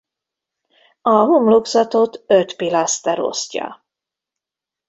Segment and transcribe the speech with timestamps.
[1.01, 3.83] A homlokzatot öt pilaszter osztja.